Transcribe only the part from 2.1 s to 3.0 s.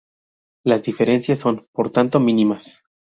mínimas.